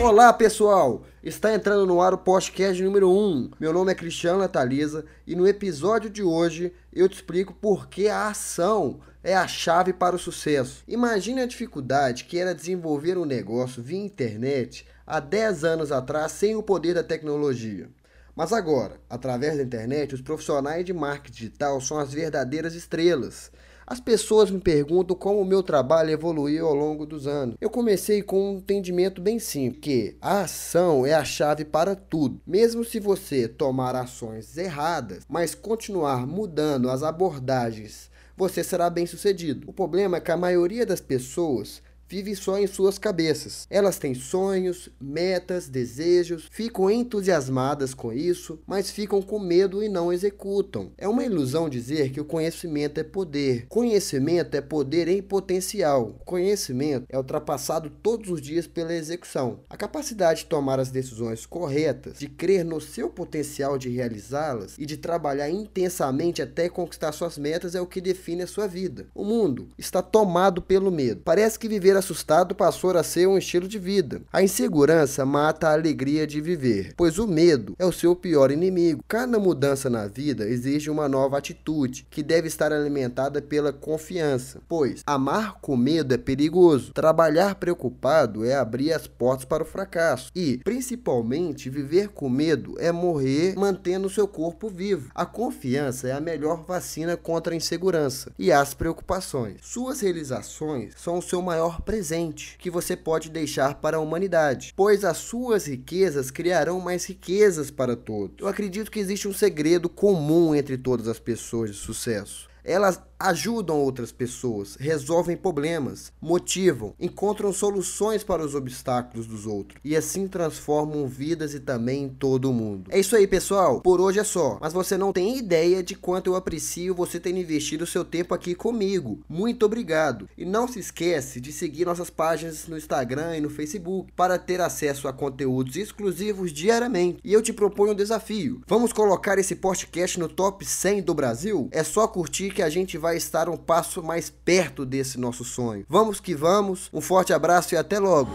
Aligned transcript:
Olá 0.00 0.32
pessoal, 0.32 1.02
está 1.24 1.52
entrando 1.52 1.84
no 1.84 2.00
ar 2.00 2.14
o 2.14 2.18
podcast 2.18 2.80
número 2.80 3.10
1. 3.10 3.50
Meu 3.58 3.72
nome 3.72 3.90
é 3.90 3.96
Cristiano 3.96 4.38
Natalisa 4.38 5.04
e 5.26 5.34
no 5.34 5.46
episódio 5.46 6.08
de 6.08 6.22
hoje 6.22 6.72
eu 6.92 7.08
te 7.08 7.16
explico 7.16 7.52
por 7.52 7.88
que 7.88 8.08
a 8.08 8.28
ação 8.28 9.00
é 9.24 9.34
a 9.34 9.48
chave 9.48 9.92
para 9.92 10.14
o 10.14 10.18
sucesso. 10.18 10.84
Imagine 10.86 11.40
a 11.40 11.46
dificuldade 11.46 12.24
que 12.24 12.38
era 12.38 12.54
desenvolver 12.54 13.18
um 13.18 13.24
negócio 13.24 13.82
via 13.82 13.98
internet 13.98 14.86
há 15.04 15.18
10 15.18 15.64
anos 15.64 15.90
atrás 15.90 16.30
sem 16.30 16.54
o 16.54 16.62
poder 16.62 16.94
da 16.94 17.02
tecnologia. 17.02 17.90
Mas 18.36 18.52
agora, 18.52 19.00
através 19.10 19.56
da 19.56 19.64
internet, 19.64 20.14
os 20.14 20.22
profissionais 20.22 20.84
de 20.84 20.92
marketing 20.92 21.46
digital 21.46 21.80
são 21.80 21.98
as 21.98 22.12
verdadeiras 22.12 22.74
estrelas. 22.74 23.50
As 23.90 24.00
pessoas 24.00 24.50
me 24.50 24.60
perguntam 24.60 25.16
como 25.16 25.40
o 25.40 25.46
meu 25.46 25.62
trabalho 25.62 26.10
evoluiu 26.10 26.66
ao 26.66 26.74
longo 26.74 27.06
dos 27.06 27.26
anos. 27.26 27.56
Eu 27.58 27.70
comecei 27.70 28.20
com 28.20 28.50
um 28.50 28.56
entendimento 28.58 29.18
bem 29.18 29.38
simples, 29.38 29.80
que 29.80 30.16
a 30.20 30.42
ação 30.42 31.06
é 31.06 31.14
a 31.14 31.24
chave 31.24 31.64
para 31.64 31.96
tudo. 31.96 32.38
Mesmo 32.46 32.84
se 32.84 33.00
você 33.00 33.48
tomar 33.48 33.96
ações 33.96 34.58
erradas, 34.58 35.24
mas 35.26 35.54
continuar 35.54 36.26
mudando 36.26 36.90
as 36.90 37.02
abordagens, 37.02 38.10
você 38.36 38.62
será 38.62 38.90
bem 38.90 39.06
sucedido. 39.06 39.66
O 39.70 39.72
problema 39.72 40.18
é 40.18 40.20
que 40.20 40.30
a 40.30 40.36
maioria 40.36 40.84
das 40.84 41.00
pessoas 41.00 41.80
vive 42.08 42.34
só 42.34 42.58
em 42.58 42.66
suas 42.66 42.98
cabeças. 42.98 43.66
Elas 43.70 43.98
têm 43.98 44.14
sonhos, 44.14 44.88
metas, 45.00 45.68
desejos, 45.68 46.48
ficam 46.50 46.90
entusiasmadas 46.90 47.92
com 47.92 48.12
isso, 48.12 48.58
mas 48.66 48.90
ficam 48.90 49.20
com 49.20 49.38
medo 49.38 49.82
e 49.82 49.88
não 49.88 50.12
executam. 50.12 50.92
É 50.96 51.06
uma 51.06 51.24
ilusão 51.24 51.68
dizer 51.68 52.10
que 52.10 52.20
o 52.20 52.24
conhecimento 52.24 52.98
é 52.98 53.04
poder. 53.04 53.66
Conhecimento 53.68 54.54
é 54.54 54.60
poder 54.60 55.08
em 55.08 55.20
potencial. 55.20 56.18
Conhecimento 56.24 57.06
é 57.08 57.18
ultrapassado 57.18 57.90
todos 57.90 58.30
os 58.30 58.40
dias 58.40 58.66
pela 58.66 58.94
execução. 58.94 59.60
A 59.68 59.76
capacidade 59.76 60.40
de 60.40 60.46
tomar 60.46 60.80
as 60.80 60.90
decisões 60.90 61.44
corretas, 61.44 62.18
de 62.18 62.28
crer 62.28 62.64
no 62.64 62.80
seu 62.80 63.10
potencial 63.10 63.76
de 63.76 63.88
realizá-las 63.88 64.76
e 64.78 64.86
de 64.86 64.96
trabalhar 64.96 65.50
intensamente 65.50 66.40
até 66.40 66.68
conquistar 66.68 67.12
suas 67.12 67.36
metas 67.36 67.74
é 67.74 67.80
o 67.80 67.86
que 67.86 68.00
define 68.00 68.42
a 68.42 68.46
sua 68.46 68.66
vida. 68.66 69.06
O 69.14 69.24
mundo 69.24 69.68
está 69.76 70.00
tomado 70.00 70.62
pelo 70.62 70.90
medo. 70.90 71.22
Parece 71.24 71.58
que 71.58 71.68
viver 71.68 71.96
assustado 71.98 72.54
passou 72.54 72.96
a 72.96 73.02
ser 73.02 73.26
um 73.28 73.36
estilo 73.36 73.68
de 73.68 73.78
vida. 73.78 74.22
A 74.32 74.42
insegurança 74.42 75.24
mata 75.26 75.68
a 75.68 75.72
alegria 75.72 76.26
de 76.26 76.40
viver, 76.40 76.92
pois 76.96 77.18
o 77.18 77.26
medo 77.26 77.74
é 77.78 77.84
o 77.84 77.92
seu 77.92 78.14
pior 78.16 78.50
inimigo. 78.50 79.04
Cada 79.06 79.38
mudança 79.38 79.90
na 79.90 80.06
vida 80.06 80.46
exige 80.46 80.90
uma 80.90 81.08
nova 81.08 81.38
atitude, 81.38 82.06
que 82.10 82.22
deve 82.22 82.48
estar 82.48 82.72
alimentada 82.72 83.42
pela 83.42 83.72
confiança, 83.72 84.60
pois 84.68 85.02
amar 85.06 85.60
com 85.60 85.76
medo 85.76 86.14
é 86.14 86.18
perigoso. 86.18 86.92
Trabalhar 86.92 87.56
preocupado 87.56 88.44
é 88.44 88.54
abrir 88.54 88.92
as 88.92 89.06
portas 89.06 89.44
para 89.44 89.62
o 89.62 89.66
fracasso 89.66 90.30
e, 90.34 90.58
principalmente, 90.58 91.70
viver 91.70 92.08
com 92.08 92.28
medo 92.28 92.74
é 92.78 92.92
morrer 92.92 93.54
mantendo 93.56 94.10
seu 94.10 94.26
corpo 94.26 94.68
vivo. 94.68 95.10
A 95.14 95.26
confiança 95.26 96.08
é 96.08 96.12
a 96.12 96.20
melhor 96.20 96.64
vacina 96.64 97.16
contra 97.16 97.52
a 97.52 97.56
insegurança 97.56 98.32
e 98.38 98.52
as 98.52 98.74
preocupações. 98.74 99.56
Suas 99.62 100.00
realizações 100.00 100.94
são 100.96 101.18
o 101.18 101.22
seu 101.22 101.42
maior 101.42 101.80
presente 101.88 102.58
que 102.58 102.70
você 102.70 102.94
pode 102.94 103.30
deixar 103.30 103.76
para 103.76 103.96
a 103.96 104.00
humanidade, 104.00 104.74
pois 104.76 105.06
as 105.06 105.16
suas 105.16 105.66
riquezas 105.66 106.30
criarão 106.30 106.80
mais 106.80 107.06
riquezas 107.06 107.70
para 107.70 107.96
todos. 107.96 108.36
Eu 108.38 108.46
acredito 108.46 108.90
que 108.90 109.00
existe 109.00 109.26
um 109.26 109.32
segredo 109.32 109.88
comum 109.88 110.54
entre 110.54 110.76
todas 110.76 111.08
as 111.08 111.18
pessoas 111.18 111.70
de 111.70 111.76
sucesso. 111.78 112.46
Elas 112.68 113.00
ajudam 113.18 113.76
outras 113.76 114.12
pessoas, 114.12 114.76
resolvem 114.78 115.36
problemas, 115.36 116.12
motivam, 116.20 116.94
encontram 117.00 117.52
soluções 117.52 118.22
para 118.22 118.44
os 118.44 118.54
obstáculos 118.54 119.26
dos 119.26 119.44
outros 119.44 119.80
e 119.84 119.96
assim 119.96 120.28
transformam 120.28 121.06
vidas 121.08 121.52
e 121.52 121.60
também 121.60 122.08
todo 122.08 122.52
mundo. 122.52 122.88
É 122.90 123.00
isso 123.00 123.16
aí, 123.16 123.26
pessoal. 123.26 123.80
Por 123.80 124.00
hoje 124.00 124.20
é 124.20 124.24
só. 124.24 124.58
Mas 124.60 124.72
você 124.72 124.96
não 124.96 125.12
tem 125.12 125.36
ideia 125.36 125.82
de 125.82 125.96
quanto 125.96 126.30
eu 126.30 126.36
aprecio 126.36 126.94
você 126.94 127.18
ter 127.18 127.36
investido 127.36 127.86
seu 127.86 128.04
tempo 128.04 128.34
aqui 128.34 128.54
comigo. 128.54 129.20
Muito 129.28 129.66
obrigado. 129.66 130.28
E 130.36 130.44
não 130.44 130.68
se 130.68 130.78
esquece 130.78 131.40
de 131.40 131.52
seguir 131.52 131.86
nossas 131.86 132.10
páginas 132.10 132.68
no 132.68 132.76
Instagram 132.76 133.36
e 133.36 133.40
no 133.40 133.50
Facebook 133.50 134.12
para 134.12 134.38
ter 134.38 134.60
acesso 134.60 135.08
a 135.08 135.12
conteúdos 135.12 135.76
exclusivos 135.76 136.52
diariamente. 136.52 137.20
E 137.24 137.32
eu 137.32 137.42
te 137.42 137.52
proponho 137.52 137.92
um 137.92 137.96
desafio. 137.96 138.62
Vamos 138.66 138.92
colocar 138.92 139.38
esse 139.38 139.56
podcast 139.56 140.20
no 140.20 140.28
top 140.28 140.64
100 140.64 141.02
do 141.02 141.14
Brasil? 141.14 141.68
É 141.72 141.82
só 141.82 142.06
curtir 142.06 142.50
que 142.58 142.62
a 142.62 142.68
gente 142.68 142.98
vai 142.98 143.16
estar 143.16 143.48
um 143.48 143.56
passo 143.56 144.02
mais 144.02 144.30
perto 144.30 144.84
desse 144.84 145.16
nosso 145.16 145.44
sonho. 145.44 145.86
Vamos 145.88 146.18
que 146.18 146.34
vamos, 146.34 146.90
um 146.92 147.00
forte 147.00 147.32
abraço 147.32 147.72
e 147.72 147.76
até 147.76 148.00
logo! 148.00 148.32